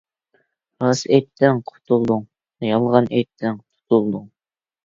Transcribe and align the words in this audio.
راست 0.83 1.05
ئېيتتىڭ 1.11 1.59
قۇتۇلدۇڭ، 1.71 2.25
يالغان 2.71 3.11
ئېيتتىڭ 3.13 3.63
تۇتۇلدۇڭ. 3.63 4.29